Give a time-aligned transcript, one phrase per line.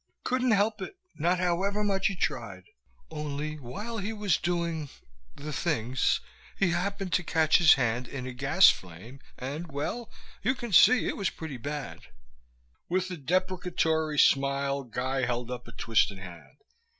[0.23, 2.63] Couldn't help it, not however much he tried.
[3.11, 4.89] Only while he was doing
[5.35, 6.21] the things
[6.57, 10.09] he happened to catch his hand in a gas flame and, well,
[10.41, 11.99] you can see it was pretty bad."
[12.89, 16.57] With a deprecatory smile Guy held up a twisted hand.